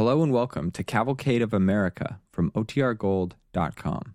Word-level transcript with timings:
Hello 0.00 0.22
and 0.22 0.32
welcome 0.32 0.70
to 0.70 0.82
Cavalcade 0.82 1.42
of 1.42 1.52
America 1.52 2.20
from 2.32 2.50
OTRGold.com. 2.52 4.14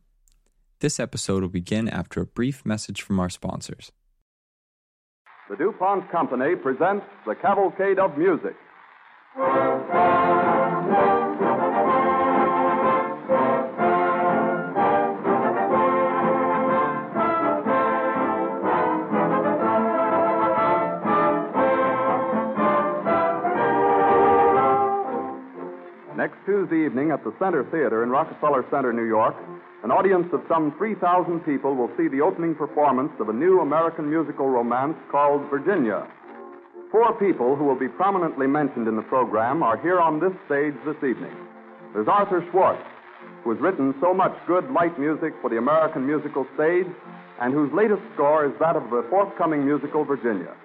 This 0.80 1.00
episode 1.00 1.44
will 1.44 1.50
begin 1.50 1.88
after 1.88 2.22
a 2.22 2.26
brief 2.26 2.66
message 2.66 3.04
from 3.04 3.20
our 3.20 3.30
sponsors. 3.30 3.92
The 5.48 5.56
DuPont 5.58 6.12
Company 6.12 6.56
presents 6.56 7.06
the 7.28 7.36
Cavalcade 7.36 8.00
of 8.00 8.18
Music. 8.18 8.56
Next 26.26 26.42
Tuesday 26.44 26.90
evening 26.90 27.12
at 27.12 27.24
the 27.24 27.30
Center 27.38 27.62
Theater 27.70 28.02
in 28.02 28.10
Rockefeller 28.10 28.66
Center, 28.74 28.90
New 28.92 29.06
York, 29.06 29.38
an 29.86 29.92
audience 29.92 30.26
of 30.34 30.42
some 30.50 30.74
3,000 30.74 30.98
people 31.46 31.78
will 31.78 31.94
see 32.02 32.10
the 32.10 32.18
opening 32.26 32.58
performance 32.58 33.14
of 33.22 33.30
a 33.30 33.32
new 33.32 33.62
American 33.62 34.10
musical 34.10 34.50
romance 34.50 34.98
called 35.12 35.46
Virginia. 35.54 36.02
Four 36.90 37.14
people 37.22 37.56
who 37.56 37.64
will 37.66 37.78
be 37.78 37.88
prominently 37.94 38.48
mentioned 38.48 38.88
in 38.88 38.96
the 38.96 39.06
program 39.06 39.62
are 39.62 39.78
here 39.78 40.02
on 40.02 40.18
this 40.18 40.34
stage 40.50 40.74
this 40.82 40.98
evening. 41.06 41.38
There's 41.94 42.10
Arthur 42.10 42.42
Schwartz, 42.50 42.82
who 43.44 43.54
has 43.54 43.62
written 43.62 43.94
so 44.02 44.12
much 44.12 44.34
good 44.48 44.66
light 44.74 44.98
music 44.98 45.38
for 45.46 45.54
the 45.54 45.62
American 45.62 46.10
musical 46.10 46.50
stage 46.58 46.90
and 47.40 47.54
whose 47.54 47.70
latest 47.70 48.02
score 48.18 48.50
is 48.50 48.54
that 48.58 48.76
of 48.76 48.90
the 48.90 49.06
forthcoming 49.14 49.64
musical 49.64 50.04
Virginia. 50.04 50.58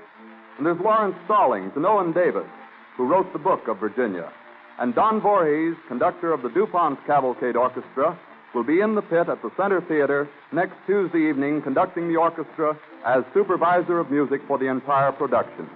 And 0.57 0.65
there's 0.65 0.81
Laurence 0.81 1.21
Stallings 1.29 1.77
and 1.77 1.85
Owen 1.85 2.17
Davis, 2.17 2.49
who 2.97 3.05
wrote 3.05 3.31
the 3.35 3.45
book 3.45 3.69
of 3.69 3.77
Virginia. 3.77 4.33
And 4.81 4.95
Don 4.95 5.21
Voorhees, 5.21 5.77
conductor 5.89 6.33
of 6.33 6.41
the 6.41 6.49
DuPont 6.49 6.99
Cavalcade 7.07 7.55
Orchestra, 7.55 8.19
will 8.55 8.65
be 8.65 8.81
in 8.81 8.95
the 8.95 9.03
pit 9.03 9.29
at 9.29 9.43
the 9.43 9.51
Center 9.55 9.83
Theater 9.83 10.27
next 10.53 10.73
Tuesday 10.87 11.29
evening 11.29 11.61
conducting 11.61 12.09
the 12.09 12.17
orchestra 12.17 12.75
as 13.05 13.23
supervisor 13.35 13.99
of 13.99 14.11
music 14.11 14.41
for 14.49 14.57
the 14.59 14.71
entire 14.71 15.13
production. 15.13 15.69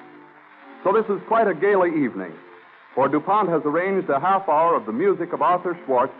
So 0.82 0.92
this 0.92 1.04
is 1.14 1.20
quite 1.28 1.46
a 1.46 1.54
gala 1.54 1.88
evening, 1.88 2.32
for 2.94 3.06
DuPont 3.06 3.50
has 3.50 3.60
arranged 3.66 4.08
a 4.08 4.18
half 4.18 4.48
hour 4.48 4.74
of 4.74 4.86
the 4.86 4.92
music 4.92 5.34
of 5.34 5.42
Arthur 5.42 5.78
Schwartz, 5.84 6.14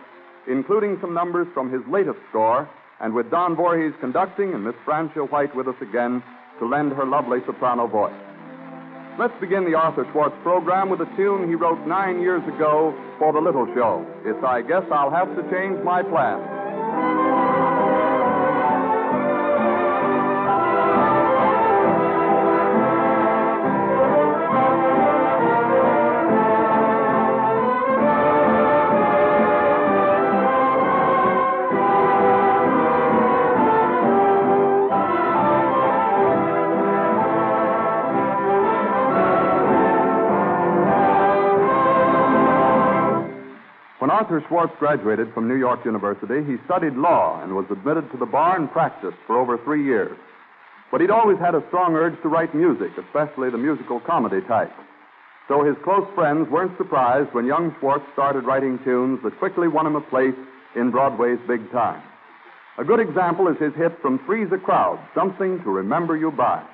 including 0.47 0.99
some 1.01 1.13
numbers 1.13 1.47
from 1.55 1.73
his 1.73 1.81
latest 1.89 2.19
score, 2.29 2.69
and 3.01 3.15
with 3.15 3.31
Don 3.31 3.55
Voorhees 3.55 3.93
conducting 3.99 4.53
and 4.53 4.63
Miss 4.63 4.75
Francia 4.85 5.21
White 5.21 5.55
with 5.55 5.67
us 5.67 5.75
again 5.81 6.21
to 6.59 6.67
lend 6.67 6.93
her 6.93 7.05
lovely 7.05 7.39
soprano 7.47 7.87
voice. 7.87 8.13
Let's 9.17 9.33
begin 9.39 9.63
the 9.63 9.75
Arthur 9.75 10.05
Schwartz 10.11 10.35
program 10.43 10.89
with 10.89 10.99
a 10.99 11.05
tune 11.15 11.47
he 11.47 11.55
wrote 11.55 11.79
nine 11.87 12.19
years 12.19 12.43
ago 12.53 12.93
for 13.17 13.31
The 13.31 13.39
Little 13.39 13.65
Show. 13.73 14.05
It's 14.25 14.43
I 14.43 14.61
Guess 14.61 14.83
I'll 14.91 15.09
Have 15.09 15.33
to 15.37 15.41
Change 15.49 15.81
My 15.85 16.03
Plan. 16.03 16.54
Arthur 44.25 44.43
Schwartz 44.47 44.73
graduated 44.79 45.31
from 45.35 45.47
New 45.47 45.55
York 45.55 45.85
University, 45.85 46.43
he 46.51 46.57
studied 46.65 46.95
law 46.95 47.43
and 47.43 47.53
was 47.53 47.67
admitted 47.69 48.09
to 48.09 48.17
the 48.17 48.25
bar 48.25 48.57
and 48.57 48.71
practiced 48.71 49.17
for 49.27 49.37
over 49.37 49.59
three 49.59 49.85
years. 49.85 50.17
But 50.91 51.01
he'd 51.01 51.11
always 51.11 51.37
had 51.37 51.53
a 51.53 51.61
strong 51.67 51.93
urge 51.93 52.19
to 52.23 52.27
write 52.27 52.55
music, 52.55 52.89
especially 52.97 53.51
the 53.51 53.59
musical 53.59 53.99
comedy 53.99 54.41
type. 54.47 54.73
So 55.47 55.63
his 55.63 55.75
close 55.83 56.07
friends 56.15 56.49
weren't 56.49 56.75
surprised 56.75 57.35
when 57.35 57.45
young 57.45 57.75
Schwartz 57.79 58.05
started 58.13 58.45
writing 58.45 58.79
tunes 58.83 59.19
that 59.23 59.37
quickly 59.37 59.67
won 59.67 59.85
him 59.85 59.95
a 59.95 60.01
place 60.01 60.33
in 60.75 60.89
Broadway's 60.89 61.37
big 61.47 61.71
time. 61.71 62.01
A 62.79 62.83
good 62.83 62.99
example 62.99 63.47
is 63.47 63.57
his 63.61 63.75
hit 63.75 63.93
from 64.01 64.17
Three's 64.25 64.51
a 64.51 64.57
Crowd, 64.57 64.97
Something 65.13 65.61
to 65.61 65.69
Remember 65.69 66.17
You 66.17 66.31
By. 66.31 66.65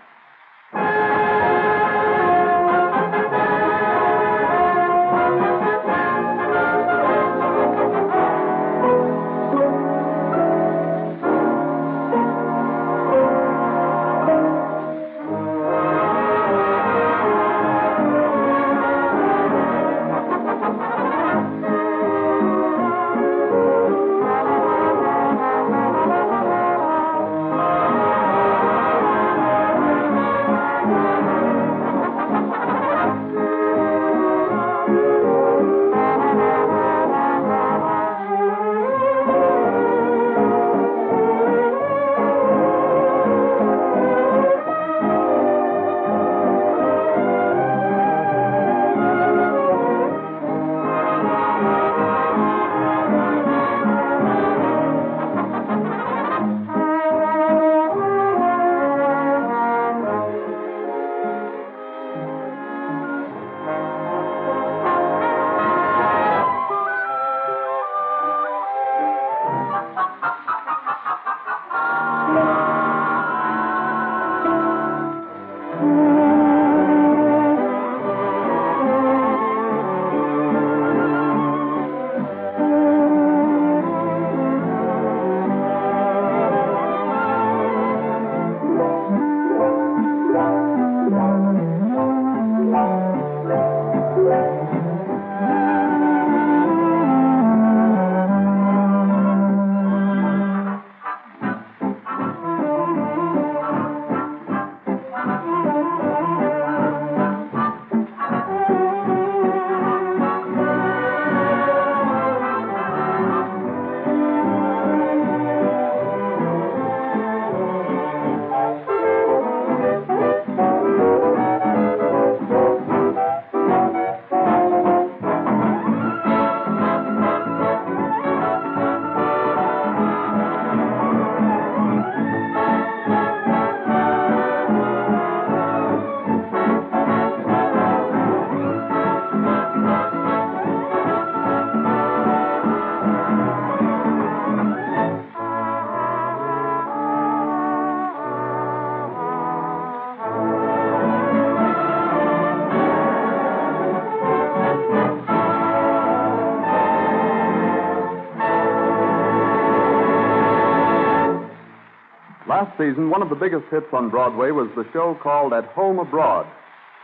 Season, 162.82 163.12
one 163.12 163.22
of 163.22 163.30
the 163.30 163.36
biggest 163.36 163.66
hits 163.70 163.86
on 163.94 164.10
Broadway 164.10 164.50
was 164.50 164.68
the 164.76 164.86
show 164.92 165.16
called 165.22 165.54
At 165.54 165.66
Home 165.78 166.00
Abroad. 166.00 166.48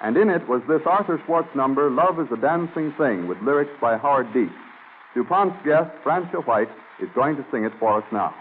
And 0.01 0.18
in 0.18 0.29
it 0.29 0.47
was 0.47 0.62
this 0.68 0.81
Arthur 0.88 1.21
Schwartz 1.25 1.50
number, 1.56 1.91
Love 1.91 2.19
is 2.19 2.27
a 2.33 2.41
Dancing 2.41 2.94
Thing, 2.97 3.27
with 3.27 3.38
lyrics 3.41 3.71
by 3.79 3.97
Howard 3.97 4.33
Dietz. 4.33 4.51
DuPont's 5.15 5.57
guest, 5.63 5.91
Francia 6.03 6.38
White, 6.38 6.69
is 7.01 7.09
going 7.13 7.35
to 7.35 7.45
sing 7.51 7.63
it 7.63 7.74
for 7.79 7.97
us 7.97 8.06
now. 8.12 8.33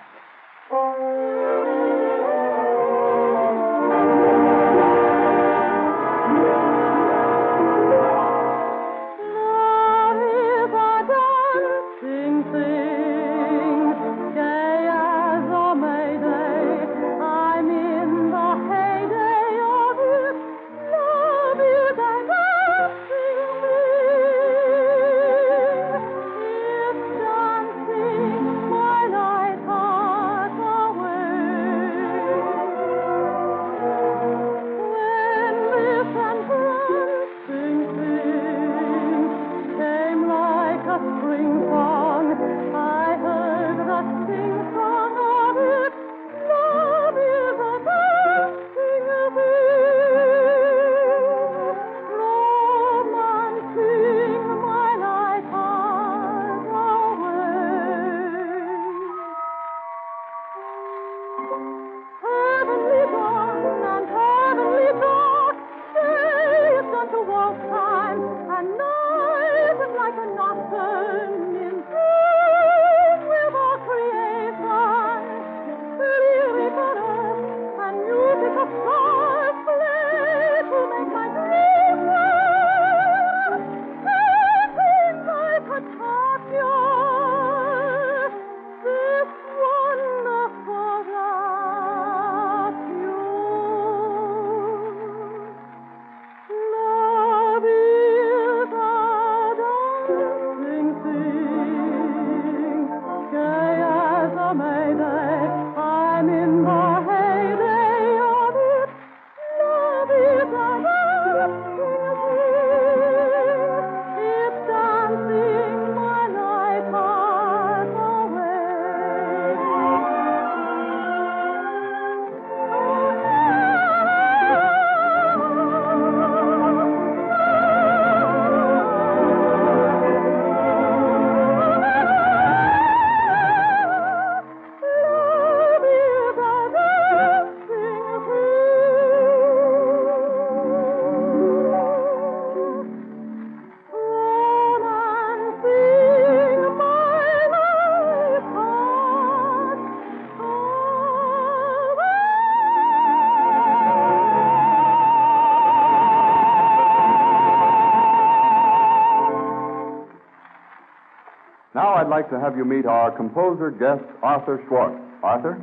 Like 162.26 162.40
to 162.40 162.44
have 162.44 162.56
you 162.56 162.64
meet 162.64 162.86
our 162.86 163.12
composer 163.14 163.70
guest, 163.70 164.02
Arthur 164.20 164.58
Schwartz. 164.66 164.98
Arthur? 165.22 165.62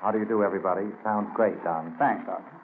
How 0.00 0.10
do 0.10 0.18
you 0.18 0.24
do, 0.24 0.42
everybody? 0.42 0.86
Sounds 1.04 1.28
great, 1.32 1.62
Don. 1.62 1.94
Thanks, 1.96 2.26
Arthur. 2.26 2.58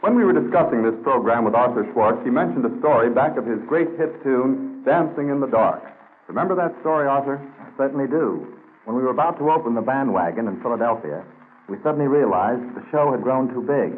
When 0.00 0.16
we 0.16 0.24
were 0.24 0.32
discussing 0.32 0.82
this 0.82 0.96
program 1.02 1.44
with 1.44 1.54
Arthur 1.54 1.84
Schwartz, 1.92 2.24
he 2.24 2.30
mentioned 2.30 2.64
a 2.64 2.72
story 2.80 3.10
back 3.10 3.36
of 3.36 3.44
his 3.44 3.60
great 3.68 3.88
hit 3.98 4.22
tune, 4.22 4.82
Dancing 4.86 5.28
in 5.28 5.40
the 5.40 5.46
Dark. 5.46 5.84
Remember 6.28 6.56
that 6.56 6.72
story, 6.80 7.06
Arthur? 7.06 7.36
I 7.60 7.68
certainly 7.76 8.08
do. 8.08 8.56
When 8.86 8.96
we 8.96 9.02
were 9.02 9.12
about 9.12 9.36
to 9.38 9.50
open 9.50 9.74
the 9.74 9.84
bandwagon 9.84 10.48
in 10.48 10.56
Philadelphia, 10.62 11.24
we 11.68 11.76
suddenly 11.84 12.08
realized 12.08 12.62
the 12.72 12.88
show 12.90 13.12
had 13.12 13.20
grown 13.20 13.52
too 13.52 13.60
big. 13.60 13.92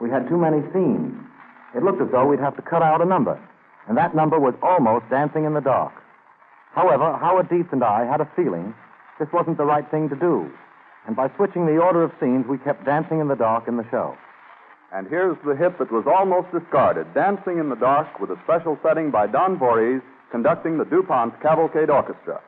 We 0.00 0.08
had 0.08 0.26
too 0.26 0.38
many 0.38 0.64
scenes. 0.72 1.20
It 1.76 1.82
looked 1.82 2.00
as 2.00 2.08
though 2.10 2.24
we'd 2.24 2.40
have 2.40 2.56
to 2.56 2.62
cut 2.62 2.80
out 2.80 3.02
a 3.02 3.04
number. 3.04 3.36
And 3.88 3.98
that 3.98 4.14
number 4.14 4.40
was 4.40 4.54
almost 4.62 5.04
Dancing 5.10 5.44
in 5.44 5.52
the 5.52 5.60
Dark. 5.60 5.99
However, 6.72 7.16
Howard 7.16 7.48
Dietz 7.48 7.72
and 7.72 7.82
I 7.82 8.04
had 8.04 8.20
a 8.20 8.30
feeling 8.36 8.74
this 9.18 9.28
wasn't 9.32 9.58
the 9.58 9.64
right 9.64 9.88
thing 9.90 10.08
to 10.08 10.16
do. 10.16 10.50
And 11.06 11.16
by 11.16 11.30
switching 11.36 11.66
the 11.66 11.78
order 11.78 12.02
of 12.02 12.12
scenes, 12.20 12.46
we 12.46 12.58
kept 12.58 12.84
Dancing 12.84 13.20
in 13.20 13.28
the 13.28 13.36
Dark 13.36 13.68
in 13.68 13.76
the 13.76 13.88
show. 13.90 14.16
And 14.92 15.06
here's 15.06 15.36
the 15.44 15.54
hit 15.54 15.78
that 15.78 15.92
was 15.92 16.06
almost 16.06 16.50
discarded 16.52 17.14
Dancing 17.14 17.58
in 17.58 17.68
the 17.68 17.76
Dark 17.76 18.18
with 18.18 18.30
a 18.30 18.40
special 18.44 18.78
setting 18.82 19.10
by 19.10 19.26
Don 19.26 19.58
Voorhees 19.58 20.02
conducting 20.30 20.78
the 20.78 20.84
DuPont 20.84 21.40
Cavalcade 21.40 21.90
Orchestra. 21.90 22.40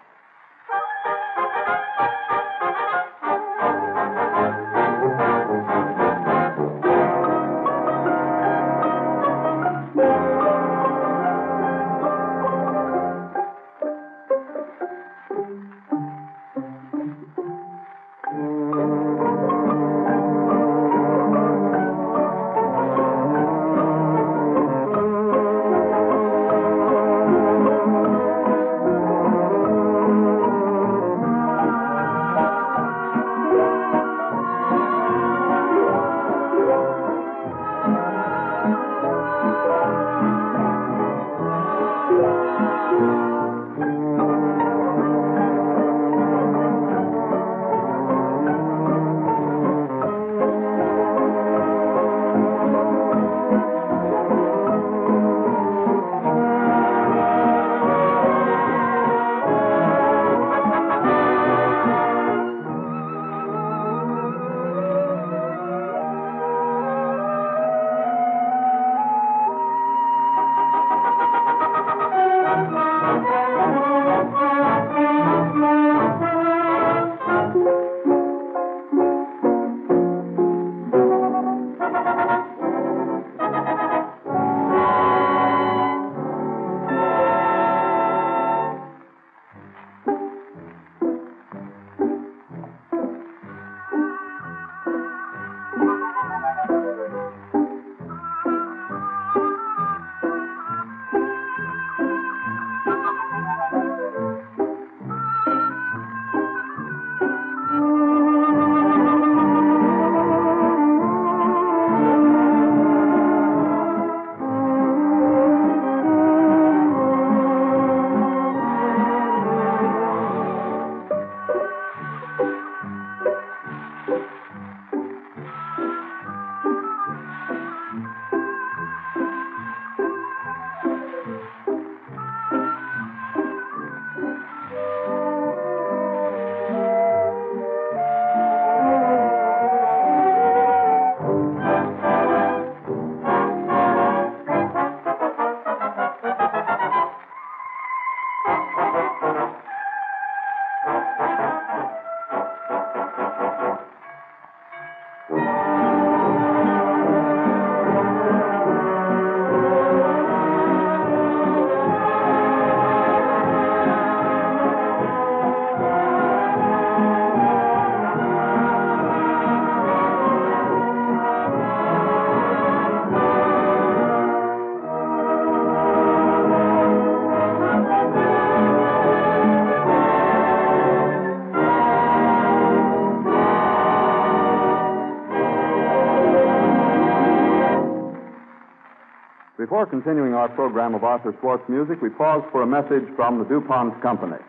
Continuing 189.93 190.33
our 190.33 190.49
program 190.49 190.95
of 190.95 191.05
Arthur 191.05 191.37
Schwartz 191.39 191.69
music, 191.69 192.01
we 192.01 192.09
pause 192.09 192.41
for 192.51 192.63
a 192.63 192.67
message 192.67 193.05
from 193.15 193.39
the 193.39 193.45
DuPont 193.45 194.01
Company. 194.01 194.41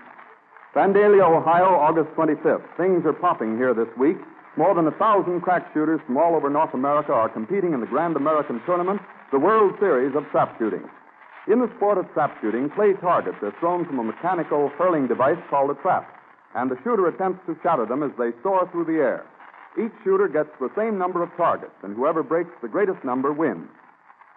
Vandalia, 0.74 1.28
Ohio, 1.28 1.76
August 1.76 2.08
25th. 2.16 2.64
Things 2.80 3.04
are 3.06 3.12
popping 3.12 3.58
here 3.58 3.74
this 3.74 3.92
week. 4.00 4.16
More 4.56 4.74
than 4.74 4.88
a 4.88 4.96
thousand 4.96 5.42
crack 5.42 5.68
shooters 5.74 6.00
from 6.06 6.16
all 6.16 6.34
over 6.34 6.50
North 6.50 6.74
America 6.74 7.12
are 7.12 7.28
competing 7.28 7.74
in 7.74 7.82
the 7.82 7.92
Grand 7.92 8.16
American 8.16 8.62
Tournament, 8.66 9.02
the 9.34 9.38
World 9.38 9.76
Series 9.82 10.16
of 10.16 10.24
Trap 10.32 10.56
Shooting. 10.58 10.88
In 11.52 11.60
the 11.60 11.70
sport 11.76 11.98
of 11.98 12.08
trap 12.14 12.32
shooting, 12.40 12.70
clay 12.70 12.94
targets 13.04 13.44
are 13.44 13.54
thrown 13.60 13.84
from 13.84 14.00
a 14.00 14.04
mechanical 14.04 14.72
hurling 14.80 15.08
device 15.08 15.44
called 15.50 15.72
a 15.72 15.82
trap, 15.82 16.08
and 16.56 16.72
the 16.72 16.80
shooter 16.86 17.06
attempts 17.10 17.46
to 17.48 17.58
shatter 17.62 17.86
them 17.86 18.02
as 18.02 18.12
they 18.18 18.32
soar 18.44 18.70
through 18.72 18.86
the 18.86 19.04
air. 19.04 19.26
Each 19.76 19.92
shooter 20.06 20.30
gets 20.30 20.56
the 20.62 20.72
same 20.78 20.98
number 20.98 21.22
of 21.22 21.36
targets, 21.36 21.76
and 21.84 21.98
whoever 21.98 22.24
breaks 22.24 22.56
the 22.62 22.70
greatest 22.70 23.04
number 23.04 23.34
wins. 23.34 23.68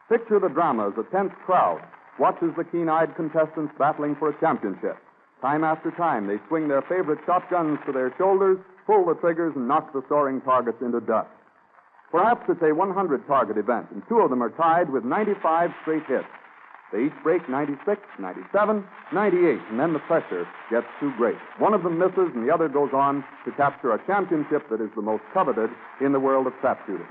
Picture 0.08 0.38
the 0.38 0.48
drama 0.48 0.88
as 0.88 0.94
a 0.98 1.10
tense 1.10 1.32
crowd 1.44 1.82
watches 2.20 2.54
the 2.56 2.62
keen 2.62 2.88
eyed 2.88 3.14
contestants 3.16 3.74
battling 3.76 4.14
for 4.14 4.30
a 4.30 4.40
championship. 4.40 4.96
Time 5.42 5.64
after 5.64 5.90
time, 5.90 6.28
they 6.28 6.38
swing 6.46 6.68
their 6.68 6.82
favorite 6.82 7.18
shotguns 7.26 7.78
to 7.86 7.92
their 7.92 8.14
shoulders, 8.16 8.56
pull 8.86 9.04
the 9.04 9.14
triggers, 9.14 9.52
and 9.56 9.66
knock 9.66 9.92
the 9.92 10.02
soaring 10.08 10.40
targets 10.42 10.78
into 10.80 11.00
dust. 11.00 11.28
Perhaps 12.12 12.46
it's 12.48 12.62
a 12.62 12.72
100 12.72 13.26
target 13.26 13.58
event, 13.58 13.90
and 13.90 14.00
two 14.08 14.20
of 14.20 14.30
them 14.30 14.42
are 14.42 14.50
tied 14.50 14.88
with 14.88 15.04
95 15.04 15.70
straight 15.82 16.06
hits. 16.06 16.30
They 16.92 17.06
each 17.06 17.22
break 17.24 17.48
96, 17.48 18.00
97, 18.20 18.84
98, 19.12 19.58
and 19.70 19.80
then 19.80 19.92
the 19.92 19.98
pressure 20.06 20.46
gets 20.70 20.86
too 21.00 21.12
great. 21.18 21.36
One 21.58 21.74
of 21.74 21.82
them 21.82 21.98
misses, 21.98 22.30
and 22.32 22.46
the 22.46 22.54
other 22.54 22.68
goes 22.68 22.90
on 22.94 23.24
to 23.44 23.50
capture 23.52 23.92
a 23.92 24.06
championship 24.06 24.70
that 24.70 24.80
is 24.80 24.90
the 24.94 25.02
most 25.02 25.24
coveted 25.34 25.70
in 26.00 26.12
the 26.12 26.20
world 26.20 26.46
of 26.46 26.54
trap 26.60 26.78
shooting. 26.86 27.06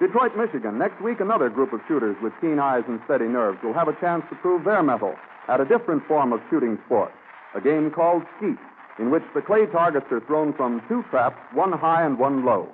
Detroit, 0.00 0.36
Michigan. 0.36 0.76
Next 0.76 1.00
week, 1.00 1.20
another 1.20 1.48
group 1.48 1.72
of 1.72 1.80
shooters 1.86 2.16
with 2.20 2.32
keen 2.40 2.58
eyes 2.58 2.82
and 2.88 3.00
steady 3.04 3.26
nerves 3.26 3.58
will 3.62 3.74
have 3.74 3.86
a 3.86 3.94
chance 4.00 4.24
to 4.28 4.34
prove 4.36 4.64
their 4.64 4.82
mettle 4.82 5.14
at 5.46 5.60
a 5.60 5.64
different 5.64 6.04
form 6.08 6.32
of 6.32 6.40
shooting 6.50 6.78
sport, 6.86 7.12
a 7.54 7.60
game 7.60 7.92
called 7.94 8.24
skeet, 8.36 8.58
in 8.98 9.12
which 9.12 9.22
the 9.36 9.42
clay 9.42 9.66
targets 9.70 10.06
are 10.10 10.20
thrown 10.26 10.52
from 10.54 10.82
two 10.88 11.04
traps, 11.10 11.38
one 11.52 11.70
high 11.70 12.04
and 12.04 12.18
one 12.18 12.44
low. 12.44 12.66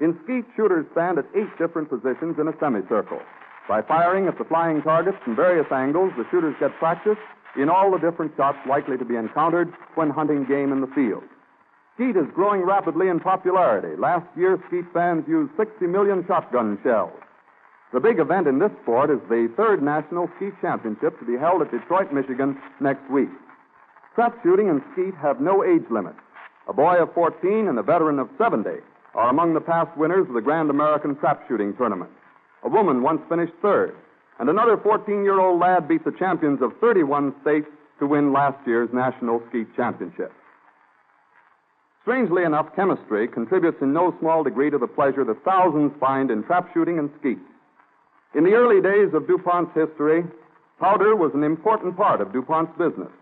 In 0.00 0.18
skeet, 0.24 0.44
shooters 0.56 0.86
stand 0.92 1.18
at 1.18 1.26
eight 1.36 1.50
different 1.58 1.90
positions 1.90 2.34
in 2.40 2.48
a 2.48 2.58
semicircle. 2.58 3.20
By 3.68 3.82
firing 3.82 4.26
at 4.26 4.36
the 4.36 4.44
flying 4.44 4.82
targets 4.82 5.18
from 5.22 5.36
various 5.36 5.70
angles, 5.70 6.12
the 6.16 6.24
shooters 6.30 6.56
get 6.58 6.74
practice 6.80 7.18
in 7.56 7.68
all 7.68 7.92
the 7.92 7.98
different 7.98 8.32
shots 8.36 8.58
likely 8.68 8.98
to 8.98 9.04
be 9.04 9.14
encountered 9.14 9.72
when 9.94 10.10
hunting 10.10 10.44
game 10.44 10.72
in 10.72 10.80
the 10.80 10.88
field. 10.88 11.22
Skeet 11.98 12.14
is 12.14 12.30
growing 12.32 12.62
rapidly 12.62 13.08
in 13.08 13.18
popularity. 13.18 13.96
Last 13.98 14.24
year, 14.36 14.62
skeet 14.68 14.84
fans 14.94 15.24
used 15.26 15.50
60 15.56 15.84
million 15.88 16.24
shotgun 16.28 16.78
shells. 16.84 17.10
The 17.92 17.98
big 17.98 18.20
event 18.20 18.46
in 18.46 18.60
this 18.60 18.70
sport 18.82 19.10
is 19.10 19.18
the 19.28 19.52
third 19.56 19.82
National 19.82 20.30
Skeet 20.36 20.54
Championship 20.60 21.18
to 21.18 21.24
be 21.24 21.36
held 21.36 21.60
at 21.60 21.72
Detroit, 21.72 22.12
Michigan 22.12 22.56
next 22.78 23.10
week. 23.10 23.30
Trap 24.14 24.32
shooting 24.44 24.68
and 24.70 24.80
skeet 24.92 25.14
have 25.20 25.40
no 25.40 25.64
age 25.64 25.90
limit. 25.90 26.14
A 26.68 26.72
boy 26.72 27.02
of 27.02 27.12
14 27.14 27.66
and 27.66 27.80
a 27.80 27.82
veteran 27.82 28.20
of 28.20 28.30
70 28.38 28.70
are 29.16 29.30
among 29.30 29.54
the 29.54 29.60
past 29.60 29.90
winners 29.96 30.28
of 30.28 30.34
the 30.34 30.40
Grand 30.40 30.70
American 30.70 31.16
Trap 31.16 31.48
Shooting 31.48 31.74
Tournament. 31.74 32.12
A 32.62 32.68
woman 32.68 33.02
once 33.02 33.22
finished 33.28 33.54
third, 33.60 33.96
and 34.38 34.48
another 34.48 34.76
14 34.76 35.24
year 35.24 35.40
old 35.40 35.58
lad 35.58 35.88
beat 35.88 36.04
the 36.04 36.14
champions 36.16 36.62
of 36.62 36.70
31 36.80 37.34
states 37.42 37.66
to 37.98 38.06
win 38.06 38.32
last 38.32 38.64
year's 38.68 38.90
National 38.92 39.42
Skeet 39.48 39.74
Championship. 39.74 40.30
Strangely 42.08 42.44
enough, 42.44 42.74
chemistry 42.74 43.28
contributes 43.28 43.82
in 43.82 43.92
no 43.92 44.16
small 44.18 44.42
degree 44.42 44.70
to 44.70 44.78
the 44.78 44.86
pleasure 44.86 45.24
that 45.24 45.44
thousands 45.44 45.92
find 46.00 46.30
in 46.30 46.42
trap 46.42 46.72
shooting 46.72 46.98
and 46.98 47.10
skeet. 47.20 47.36
In 48.34 48.44
the 48.44 48.54
early 48.54 48.80
days 48.80 49.12
of 49.12 49.26
DuPont's 49.26 49.76
history, 49.76 50.24
powder 50.80 51.14
was 51.14 51.32
an 51.34 51.44
important 51.44 51.98
part 51.98 52.22
of 52.22 52.32
DuPont's 52.32 52.72
business. 52.78 53.12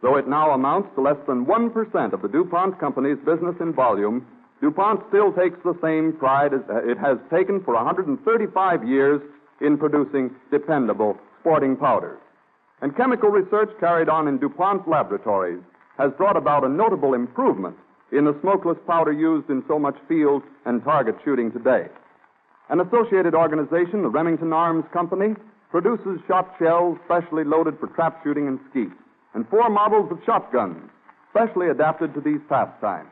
Though 0.00 0.16
it 0.16 0.28
now 0.28 0.52
amounts 0.52 0.94
to 0.94 1.00
less 1.00 1.16
than 1.26 1.44
1% 1.44 2.12
of 2.12 2.22
the 2.22 2.28
DuPont 2.28 2.78
company's 2.78 3.18
business 3.26 3.56
in 3.58 3.72
volume, 3.72 4.24
DuPont 4.60 5.02
still 5.08 5.32
takes 5.32 5.58
the 5.64 5.74
same 5.82 6.12
pride 6.12 6.54
as 6.54 6.60
uh, 6.70 6.88
it 6.88 6.98
has 6.98 7.18
taken 7.34 7.60
for 7.64 7.74
135 7.74 8.86
years 8.86 9.20
in 9.60 9.76
producing 9.76 10.30
dependable 10.52 11.18
sporting 11.40 11.74
powders. 11.76 12.20
And 12.80 12.96
chemical 12.96 13.30
research 13.30 13.70
carried 13.80 14.08
on 14.08 14.28
in 14.28 14.38
DuPont's 14.38 14.86
laboratories 14.86 15.64
has 15.98 16.12
brought 16.12 16.36
about 16.36 16.62
a 16.62 16.68
notable 16.68 17.14
improvement 17.14 17.74
in 18.12 18.24
the 18.24 18.36
smokeless 18.40 18.78
powder 18.86 19.12
used 19.12 19.48
in 19.50 19.64
so 19.68 19.78
much 19.78 19.96
field 20.08 20.42
and 20.64 20.82
target 20.84 21.16
shooting 21.24 21.52
today. 21.52 21.86
An 22.68 22.80
associated 22.80 23.34
organization, 23.34 24.02
the 24.02 24.08
Remington 24.08 24.52
Arms 24.52 24.84
Company, 24.92 25.34
produces 25.70 26.20
shot 26.26 26.54
shells 26.58 26.98
specially 27.04 27.44
loaded 27.44 27.78
for 27.78 27.86
trap 27.88 28.22
shooting 28.22 28.48
and 28.48 28.58
skeet, 28.70 28.90
and 29.34 29.48
four 29.48 29.70
models 29.70 30.10
of 30.10 30.18
shotguns 30.24 30.90
specially 31.30 31.68
adapted 31.68 32.12
to 32.14 32.20
these 32.20 32.40
pastimes. 32.48 33.08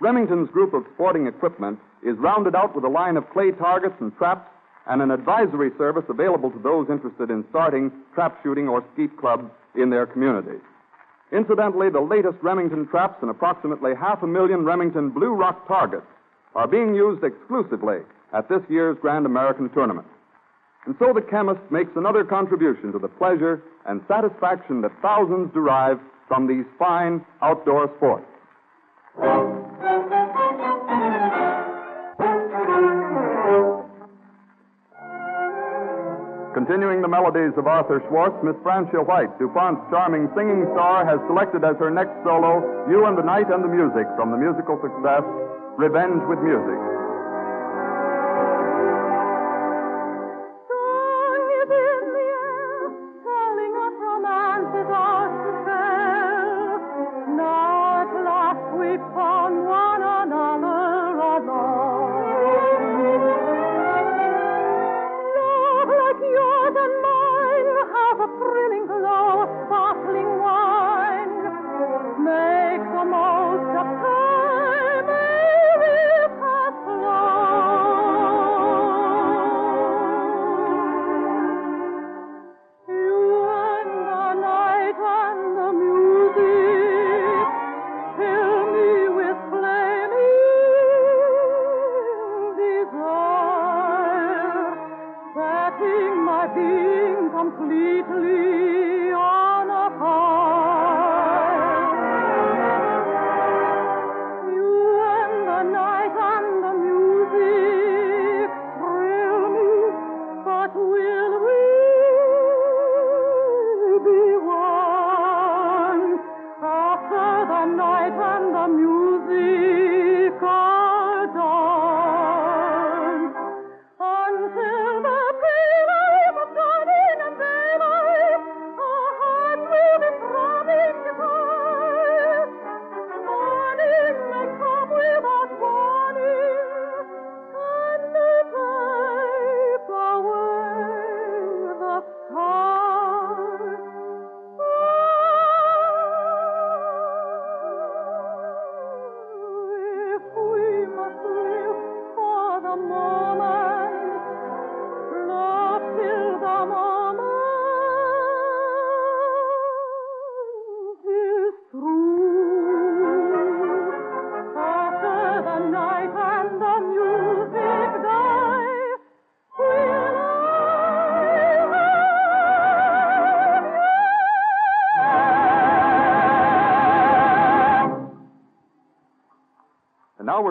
Remington's 0.00 0.50
group 0.50 0.74
of 0.74 0.84
sporting 0.94 1.26
equipment 1.26 1.78
is 2.02 2.16
rounded 2.18 2.54
out 2.54 2.74
with 2.74 2.84
a 2.84 2.88
line 2.88 3.16
of 3.16 3.28
clay 3.30 3.52
targets 3.52 3.94
and 4.00 4.14
traps 4.16 4.48
and 4.86 5.00
an 5.00 5.10
advisory 5.10 5.70
service 5.78 6.04
available 6.08 6.50
to 6.50 6.58
those 6.58 6.88
interested 6.90 7.30
in 7.30 7.44
starting 7.50 7.92
trap 8.14 8.38
shooting 8.42 8.68
or 8.68 8.84
skeet 8.92 9.16
clubs 9.16 9.48
in 9.74 9.90
their 9.90 10.06
communities. 10.06 10.60
Incidentally, 11.32 11.88
the 11.88 12.00
latest 12.00 12.36
Remington 12.42 12.86
traps 12.88 13.16
and 13.22 13.30
approximately 13.30 13.92
half 13.98 14.22
a 14.22 14.26
million 14.26 14.64
Remington 14.64 15.10
Blue 15.10 15.32
Rock 15.32 15.66
targets 15.66 16.06
are 16.54 16.68
being 16.68 16.94
used 16.94 17.24
exclusively 17.24 18.00
at 18.34 18.48
this 18.48 18.60
year's 18.68 18.98
Grand 19.00 19.24
American 19.24 19.70
Tournament. 19.70 20.06
And 20.84 20.94
so 20.98 21.12
the 21.14 21.22
chemist 21.22 21.60
makes 21.70 21.90
another 21.96 22.24
contribution 22.24 22.92
to 22.92 22.98
the 22.98 23.08
pleasure 23.08 23.62
and 23.86 24.02
satisfaction 24.08 24.82
that 24.82 24.92
thousands 25.00 25.52
derive 25.54 25.98
from 26.28 26.46
these 26.46 26.66
fine 26.78 27.24
outdoor 27.40 27.90
sports. 27.96 28.26
Continuing 36.62 37.02
the 37.02 37.10
melodies 37.10 37.58
of 37.58 37.66
Arthur 37.66 37.98
Schwartz, 38.06 38.38
Miss 38.46 38.54
Francia 38.62 39.02
White, 39.02 39.34
DuPont's 39.42 39.82
charming 39.90 40.30
singing 40.38 40.62
star, 40.70 41.02
has 41.02 41.18
selected 41.26 41.66
as 41.66 41.74
her 41.82 41.90
next 41.90 42.14
solo 42.22 42.62
You 42.86 43.02
and 43.10 43.18
the 43.18 43.26
Night 43.26 43.50
and 43.50 43.66
the 43.66 43.68
Music 43.68 44.06
from 44.14 44.30
the 44.30 44.38
musical 44.38 44.78
success 44.78 45.26
Revenge 45.74 46.22
with 46.30 46.38
Music. 46.38 47.01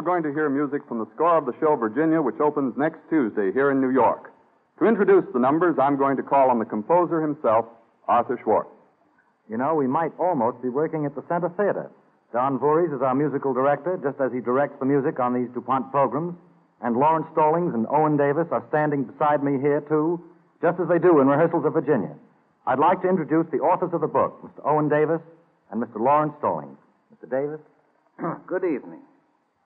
We're 0.01 0.17
going 0.17 0.23
to 0.23 0.33
hear 0.33 0.49
music 0.49 0.81
from 0.87 0.97
the 0.97 1.05
score 1.13 1.37
of 1.37 1.45
the 1.45 1.53
show 1.59 1.75
Virginia, 1.75 2.23
which 2.23 2.39
opens 2.41 2.73
next 2.75 2.97
Tuesday 3.07 3.53
here 3.53 3.69
in 3.69 3.79
New 3.79 3.91
York. 3.93 4.33
To 4.79 4.87
introduce 4.87 5.25
the 5.31 5.37
numbers, 5.37 5.77
I'm 5.77 5.95
going 5.95 6.17
to 6.17 6.23
call 6.23 6.49
on 6.49 6.57
the 6.57 6.65
composer 6.65 7.21
himself, 7.21 7.67
Arthur 8.07 8.39
Schwartz. 8.41 8.73
You 9.47 9.57
know, 9.57 9.75
we 9.75 9.85
might 9.85 10.09
almost 10.17 10.59
be 10.63 10.69
working 10.69 11.05
at 11.05 11.13
the 11.13 11.21
Center 11.29 11.49
Theater. 11.49 11.91
Don 12.33 12.57
Voorhees 12.57 12.91
is 12.91 13.03
our 13.03 13.13
musical 13.13 13.53
director, 13.53 14.01
just 14.01 14.19
as 14.19 14.33
he 14.33 14.41
directs 14.41 14.73
the 14.79 14.89
music 14.89 15.19
on 15.19 15.35
these 15.35 15.53
DuPont 15.53 15.91
programs. 15.91 16.33
And 16.81 16.97
Laurence 16.97 17.27
Stallings 17.33 17.75
and 17.75 17.85
Owen 17.85 18.17
Davis 18.17 18.47
are 18.49 18.65
standing 18.69 19.03
beside 19.03 19.43
me 19.43 19.61
here, 19.61 19.81
too, 19.81 20.17
just 20.63 20.79
as 20.81 20.87
they 20.89 20.97
do 20.97 21.21
in 21.21 21.27
rehearsals 21.27 21.63
of 21.63 21.73
Virginia. 21.73 22.17
I'd 22.65 22.79
like 22.79 23.03
to 23.03 23.07
introduce 23.07 23.45
the 23.51 23.61
authors 23.61 23.93
of 23.93 24.01
the 24.01 24.09
book, 24.09 24.41
Mr. 24.41 24.65
Owen 24.65 24.89
Davis 24.89 25.21
and 25.69 25.77
Mr. 25.77 26.01
Laurence 26.01 26.33
Stallings. 26.39 26.79
Mr. 27.13 27.29
Davis? 27.29 27.61
Good 28.47 28.65
evening. 28.65 29.05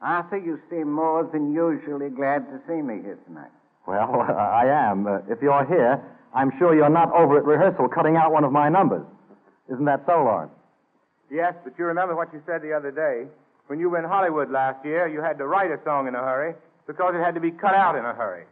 Arthur, 0.02 0.38
you 0.38 0.60
seem 0.70 0.92
more 0.92 1.30
than 1.32 1.54
usually 1.54 2.10
glad 2.10 2.46
to 2.50 2.60
see 2.68 2.82
me 2.82 3.02
here 3.02 3.18
tonight. 3.28 3.52
Well, 3.88 4.22
I 4.38 4.66
am. 4.68 5.08
Uh, 5.08 5.20
if 5.30 5.42
you're 5.42 5.66
here, 5.66 6.04
I'm 6.34 6.52
sure 6.60 6.76
you're 6.76 6.90
not 6.90 7.12
over 7.14 7.38
at 7.38 7.46
rehearsal 7.46 7.88
cutting 7.88 8.16
out 8.16 8.32
one 8.32 8.44
of 8.44 8.52
my 8.52 8.70
numbers. 8.70 9.06
Isn't 9.72 9.86
that 9.86 10.04
so, 10.06 10.24
Laurence? 10.24 10.52
Yes, 11.32 11.54
but 11.64 11.74
you 11.80 11.86
remember 11.86 12.16
what 12.16 12.32
you 12.34 12.42
said 12.46 12.62
the 12.62 12.74
other 12.74 12.92
day. 12.92 13.30
When 13.68 13.80
you 13.80 13.90
were 13.90 13.98
in 13.98 14.06
Hollywood 14.06 14.52
last 14.52 14.86
year, 14.86 15.08
you 15.08 15.22
had 15.22 15.40
to 15.40 15.48
write 15.48 15.72
a 15.72 15.80
song 15.84 16.08
in 16.08 16.14
a 16.14 16.20
hurry 16.20 16.54
because 16.86 17.16
it 17.16 17.24
had 17.24 17.34
to 17.34 17.42
be 17.42 17.52
cut 17.52 17.74
out 17.74 17.96
in 17.96 18.06
a 18.06 18.14
hurry. 18.14 18.46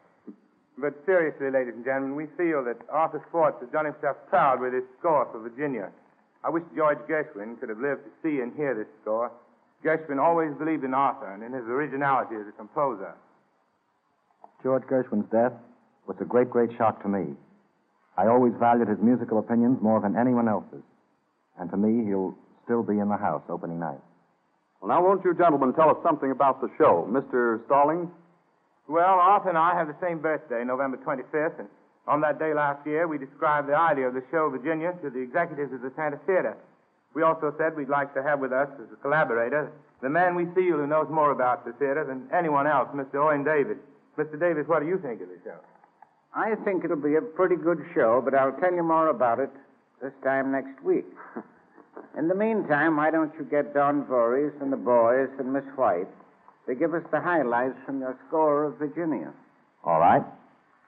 But 0.77 0.93
seriously, 1.05 1.51
ladies 1.51 1.75
and 1.75 1.85
gentlemen, 1.85 2.15
we 2.15 2.25
feel 2.35 2.63
that 2.65 2.77
Arthur 2.89 3.21
Schwartz 3.29 3.61
has 3.61 3.69
done 3.69 3.85
himself 3.85 4.17
proud 4.27 4.59
with 4.59 4.73
his 4.73 4.83
score 4.97 5.27
for 5.31 5.39
Virginia. 5.39 5.91
I 6.43 6.49
wish 6.49 6.63
George 6.75 6.97
Gershwin 7.07 7.59
could 7.59 7.69
have 7.69 7.79
lived 7.79 8.01
to 8.05 8.11
see 8.23 8.41
and 8.41 8.51
hear 8.55 8.73
this 8.73 8.87
score. 9.01 9.31
Gershwin 9.83 10.19
always 10.19 10.53
believed 10.57 10.83
in 10.83 10.93
Arthur 10.93 11.31
and 11.33 11.43
in 11.43 11.51
his 11.51 11.65
originality 11.65 12.35
as 12.35 12.47
a 12.47 12.51
composer. 12.53 13.13
George 14.63 14.83
Gershwin's 14.83 15.29
death 15.29 15.51
was 16.07 16.15
a 16.21 16.25
great, 16.25 16.49
great 16.49 16.69
shock 16.77 17.01
to 17.03 17.09
me. 17.09 17.35
I 18.17 18.27
always 18.27 18.53
valued 18.59 18.87
his 18.87 18.99
musical 18.99 19.39
opinions 19.39 19.81
more 19.81 19.99
than 19.99 20.15
anyone 20.15 20.47
else's. 20.47 20.83
And 21.59 21.69
to 21.71 21.77
me, 21.77 22.05
he'll 22.05 22.35
still 22.63 22.83
be 22.83 22.99
in 22.99 23.09
the 23.09 23.17
house 23.17 23.43
opening 23.49 23.79
night. 23.79 23.99
Well, 24.81 24.89
now, 24.89 25.03
won't 25.03 25.23
you 25.23 25.33
gentlemen 25.33 25.73
tell 25.73 25.89
us 25.89 25.97
something 26.03 26.31
about 26.31 26.61
the 26.61 26.69
show? 26.77 27.07
Mr. 27.09 27.63
Stallings? 27.65 28.09
Well, 28.87 29.19
Arthur 29.19 29.49
and 29.49 29.57
I 29.57 29.75
have 29.75 29.87
the 29.87 29.95
same 30.01 30.19
birthday, 30.19 30.63
November 30.63 30.97
25th, 30.97 31.59
and 31.59 31.69
on 32.07 32.19
that 32.21 32.37
day 32.37 32.53
last 32.53 32.85
year, 32.85 33.07
we 33.07 33.17
described 33.17 33.69
the 33.69 33.77
idea 33.77 34.07
of 34.07 34.13
the 34.13 34.23
show, 34.29 34.49
Virginia, 34.49 34.93
to 35.01 35.09
the 35.09 35.19
executives 35.19 35.71
of 35.71 35.81
the 35.81 35.91
Center 35.95 36.19
Theater. 36.25 36.57
We 37.13 37.21
also 37.21 37.53
said 37.57 37.75
we'd 37.75 37.89
like 37.89 38.13
to 38.15 38.23
have 38.23 38.39
with 38.39 38.51
us 38.51 38.69
as 38.81 38.91
a 38.91 38.95
collaborator 39.01 39.71
the 40.03 40.09
man 40.09 40.35
we 40.35 40.45
feel 40.53 40.77
who 40.77 40.85
knows 40.85 41.07
more 41.09 41.31
about 41.31 41.65
the 41.65 41.71
theater 41.73 42.03
than 42.03 42.27
anyone 42.33 42.67
else, 42.67 42.89
Mr. 42.93 43.15
Owen 43.15 43.45
Davis. 43.45 43.77
Mr. 44.17 44.37
Davis, 44.37 44.67
what 44.67 44.81
do 44.81 44.85
you 44.85 44.97
think 44.97 45.21
of 45.21 45.29
the 45.29 45.39
show? 45.45 45.55
I 46.35 46.55
think 46.65 46.83
it'll 46.83 46.97
be 46.97 47.15
a 47.15 47.21
pretty 47.21 47.55
good 47.55 47.79
show, 47.95 48.21
but 48.23 48.33
I'll 48.33 48.51
tell 48.59 48.73
you 48.73 48.83
more 48.83 49.07
about 49.07 49.39
it 49.39 49.49
this 50.01 50.11
time 50.21 50.51
next 50.51 50.83
week. 50.83 51.05
In 52.17 52.27
the 52.27 52.35
meantime, 52.35 52.97
why 52.97 53.11
don't 53.11 53.33
you 53.39 53.45
get 53.45 53.73
Don 53.73 54.05
Voorhees 54.05 54.51
and 54.59 54.73
the 54.73 54.77
boys 54.77 55.29
and 55.39 55.53
Miss 55.53 55.63
White 55.75 56.09
to 56.67 56.75
give 56.75 56.93
us 56.93 57.03
the 57.11 57.21
highlights 57.21 57.77
from 57.85 58.01
your 58.01 58.17
score 58.27 58.65
of 58.65 58.77
Virginia? 58.77 59.31
All 59.85 59.99
right. 60.01 60.23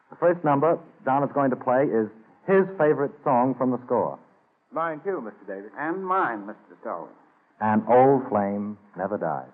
The 0.09 0.17
first 0.17 0.43
number 0.43 0.77
Don 1.05 1.23
is 1.23 1.31
going 1.33 1.51
to 1.51 1.55
play 1.55 1.85
is 1.85 2.09
his 2.47 2.65
favorite 2.77 3.11
song 3.23 3.55
from 3.57 3.71
the 3.71 3.79
score. 3.85 4.19
Mine 4.75 4.99
too, 5.05 5.23
Mr. 5.23 5.47
Davis. 5.47 5.71
And 5.79 6.05
mine, 6.05 6.43
Mr. 6.45 6.75
Stallings. 6.81 7.15
An 7.61 7.85
old 7.87 8.27
flame 8.27 8.77
never 8.97 9.17
dies. 9.17 9.47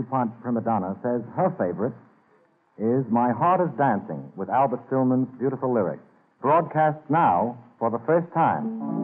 DuPont 0.00 0.40
prima 0.40 0.60
donna, 0.62 0.96
says 1.02 1.20
her 1.36 1.50
favorite 1.58 1.92
is 2.78 3.04
My 3.10 3.32
Heart 3.32 3.68
is 3.68 3.76
Dancing 3.76 4.32
with 4.34 4.48
Albert 4.48 4.80
Stillman's 4.86 5.28
beautiful 5.38 5.72
lyrics, 5.72 6.02
broadcast 6.40 6.98
now 7.10 7.58
for 7.78 7.90
the 7.90 8.00
first 8.06 8.32
time. 8.32 8.99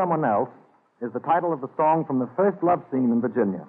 Someone 0.00 0.24
Else 0.24 0.48
is 1.02 1.12
the 1.12 1.20
title 1.20 1.52
of 1.52 1.60
the 1.60 1.68
song 1.76 2.06
from 2.06 2.20
the 2.20 2.28
first 2.34 2.56
love 2.62 2.80
scene 2.90 3.12
in 3.12 3.20
Virginia. 3.20 3.68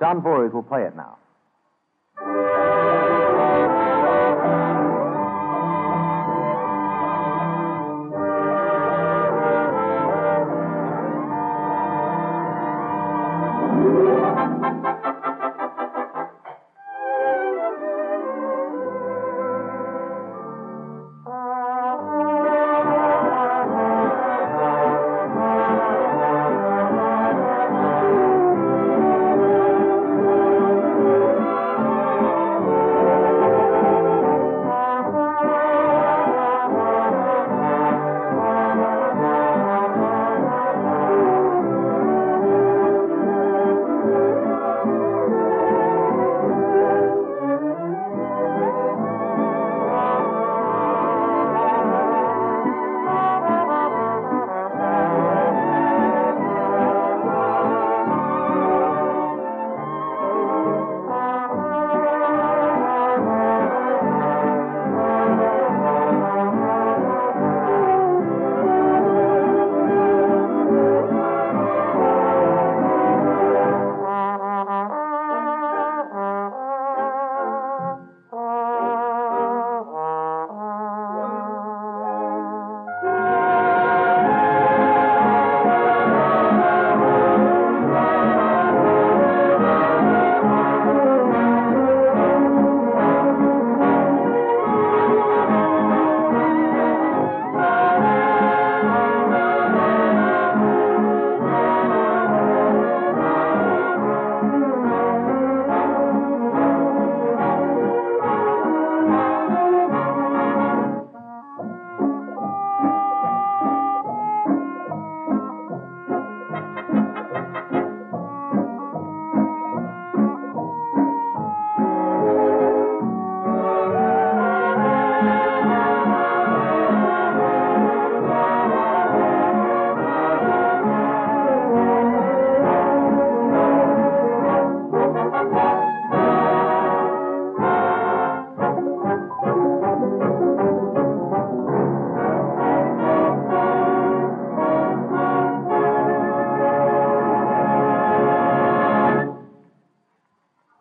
Don 0.00 0.20
Voorhees 0.20 0.52
will 0.52 0.64
play 0.64 0.82
it 0.82 0.96
now. 0.96 1.18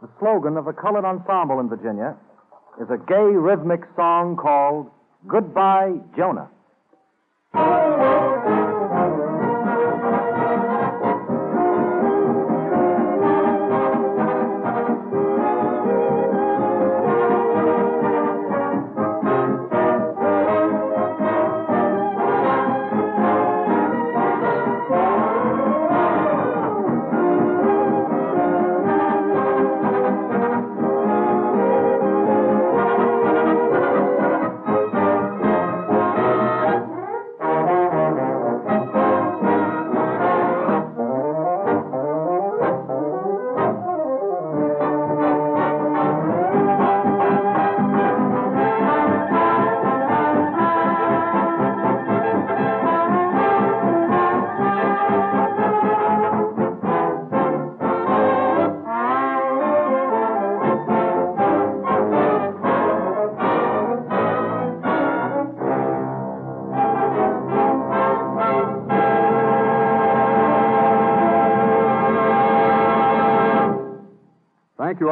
The 0.01 0.09
slogan 0.19 0.57
of 0.57 0.67
a 0.67 0.73
colored 0.73 1.05
ensemble 1.05 1.59
in 1.59 1.69
Virginia 1.69 2.15
is 2.79 2.87
a 2.91 2.97
gay 2.97 3.15
rhythmic 3.15 3.81
song 3.95 4.37
called 4.37 4.91
Goodbye, 5.27 5.93
Jonah. 6.15 6.49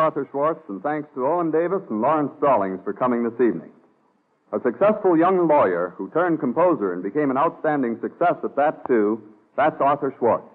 Arthur 0.06 0.28
Schwartz, 0.30 0.62
and 0.70 0.84
thanks 0.84 1.10
to 1.16 1.26
Owen 1.26 1.50
Davis 1.50 1.82
and 1.90 2.00
Laurence 2.00 2.30
Stallings 2.38 2.80
for 2.84 2.94
coming 2.94 3.24
this 3.24 3.42
evening. 3.42 3.72
A 4.54 4.62
successful 4.62 5.18
young 5.18 5.48
lawyer 5.48 5.96
who 5.98 6.12
turned 6.12 6.40
composer 6.40 6.94
and 6.94 7.02
became 7.02 7.32
an 7.32 7.38
outstanding 7.38 7.98
success 8.02 8.36
at 8.44 8.56
that, 8.56 8.86
too, 8.86 9.20
that's 9.58 9.82
Arthur 9.82 10.14
Schwartz. 10.20 10.46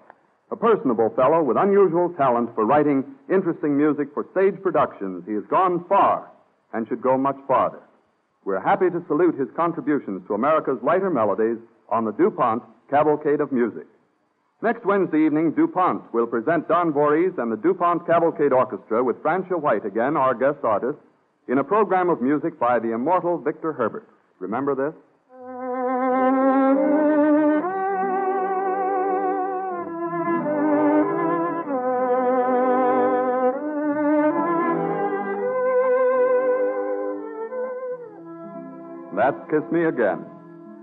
A 0.51 0.55
personable 0.55 1.09
fellow 1.17 1.43
with 1.43 1.57
unusual 1.57 2.13
talent 2.15 2.55
for 2.55 2.65
writing 2.65 3.03
interesting 3.29 3.75
music 3.75 4.07
for 4.13 4.25
stage 4.31 4.55
productions, 4.63 5.25
he 5.27 5.33
has 5.33 5.43
gone 5.49 5.83
far 5.89 6.31
and 6.71 6.87
should 6.87 7.01
go 7.01 7.17
much 7.17 7.35
farther. 7.45 7.81
We're 8.45 8.61
happy 8.61 8.89
to 8.89 9.03
salute 9.09 9.35
his 9.35 9.49
contributions 9.53 10.25
to 10.27 10.33
America's 10.33 10.79
lighter 10.81 11.09
melodies 11.09 11.57
on 11.89 12.05
the 12.05 12.13
DuPont 12.13 12.63
Cavalcade 12.89 13.41
of 13.41 13.51
Music. 13.51 13.85
Next 14.63 14.85
Wednesday 14.85 15.25
evening, 15.25 15.53
DuPont 15.53 16.13
will 16.13 16.27
present 16.27 16.67
Don 16.67 16.93
Voorhees 16.93 17.33
and 17.39 17.51
the 17.51 17.57
DuPont 17.57 18.05
Cavalcade 18.05 18.53
Orchestra 18.53 19.03
with 19.03 19.19
Francia 19.23 19.57
White 19.57 19.85
again, 19.85 20.15
our 20.15 20.35
guest 20.35 20.63
artist, 20.63 20.99
in 21.47 21.57
a 21.57 21.63
program 21.63 22.11
of 22.11 22.21
music 22.21 22.59
by 22.59 22.77
the 22.77 22.93
immortal 22.93 23.39
Victor 23.39 23.73
Herbert. 23.73 24.07
Remember 24.37 24.75
this? 24.75 24.93
That's 39.15 39.49
Kiss 39.49 39.71
Me 39.71 39.85
Again. 39.85 40.40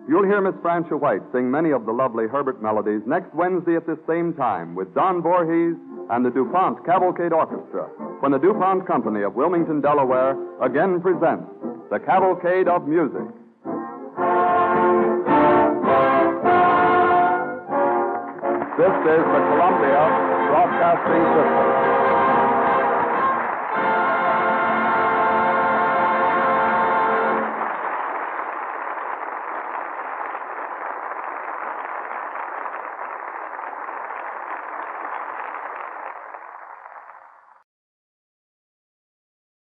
You'll 0.08 0.24
hear 0.24 0.40
Miss 0.40 0.54
Francia 0.62 0.96
White 0.96 1.20
sing 1.32 1.50
many 1.50 1.70
of 1.70 1.84
the 1.84 1.92
lovely 1.92 2.26
Herbert 2.26 2.62
melodies 2.62 3.02
next 3.04 3.34
Wednesday 3.34 3.76
at 3.76 3.86
this 3.86 3.98
same 4.08 4.32
time 4.32 4.74
with 4.74 4.94
Don 4.94 5.20
Voorhees 5.20 5.76
and 6.08 6.24
the 6.24 6.30
DuPont 6.30 6.82
Cavalcade 6.86 7.34
Orchestra 7.34 7.84
when 8.20 8.32
the 8.32 8.38
DuPont 8.38 8.86
Company 8.86 9.22
of 9.22 9.34
Wilmington, 9.34 9.82
Delaware 9.82 10.32
again 10.64 11.02
presents 11.02 11.44
the 11.90 11.98
Cavalcade 12.00 12.68
of 12.68 12.88
Music. 12.88 13.28
This 18.80 18.96
is 19.12 19.22
the 19.28 19.40
Columbia 19.52 20.02
Broadcasting 20.48 21.24
System. 21.36 22.17